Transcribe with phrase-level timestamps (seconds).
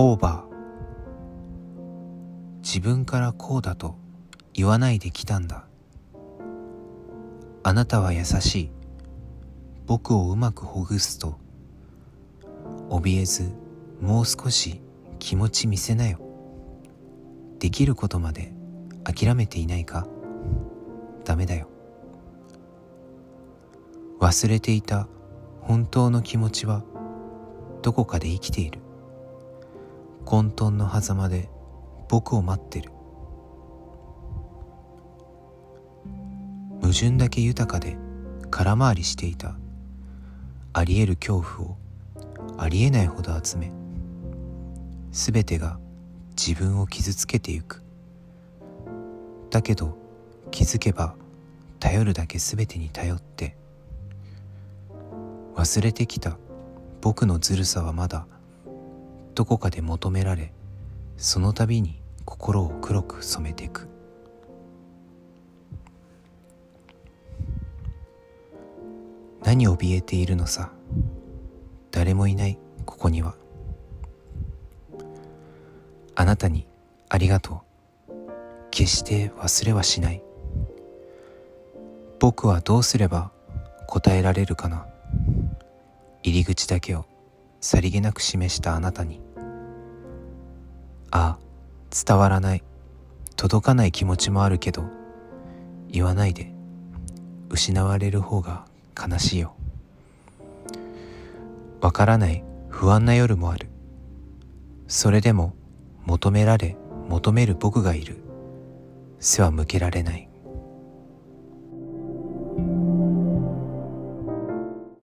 [0.00, 0.54] オーバー。
[2.58, 3.96] 自分からこうだと
[4.54, 5.66] 言わないで来たんだ。
[7.64, 8.70] あなたは優しい。
[9.86, 11.40] 僕をうまくほぐすと。
[12.90, 13.50] 怯えず
[14.00, 14.80] もう少し
[15.18, 16.20] 気持ち見せなよ。
[17.58, 18.52] できることまで
[19.02, 20.06] 諦めていないか。
[21.24, 21.66] ダメだよ。
[24.20, 25.08] 忘れていた
[25.60, 26.84] 本当の気持ちは
[27.82, 28.78] どこかで生きている。
[30.28, 31.48] 混沌の狭間で
[32.06, 32.90] 僕を待ってる。
[36.82, 37.96] 矛盾だけ豊かで
[38.50, 39.56] 空回りしていた。
[40.74, 41.76] あり得る恐怖を
[42.58, 43.72] ありえないほど集め
[45.12, 45.78] 全てが
[46.36, 47.82] 自分を傷つけてゆく。
[49.48, 49.96] だけど
[50.50, 51.14] 気づけば
[51.80, 53.56] 頼るだけ全てに頼って
[55.54, 56.36] 忘れてきた
[57.00, 58.26] 僕のずるさはまだ
[59.38, 60.52] どこかで求められ
[61.16, 63.86] その度に心を黒く染めていく。
[69.44, 70.72] 何怯えているのさ
[71.92, 73.36] 誰もいないここには。
[76.16, 76.66] あなたに
[77.08, 77.62] ありがと
[78.08, 78.12] う。
[78.72, 80.22] 決して忘れはしない。
[82.18, 83.30] 僕はどうすれば
[83.86, 84.88] 答えられるかな。
[86.24, 87.04] 入り口だけを
[87.60, 89.27] さりげなく示したあなたに。
[91.10, 91.38] あ
[91.90, 92.62] 伝わらない。
[93.36, 94.84] 届かない気持ちもあるけど
[95.88, 96.52] 言わないで。
[97.50, 99.54] 失われる方が悲しいよ。
[101.80, 102.44] わからない。
[102.68, 103.68] 不安な夜もある。
[104.86, 105.54] それでも
[106.04, 106.76] 求められ
[107.08, 108.18] 求める僕がいる。
[109.18, 110.27] 背は向けられない。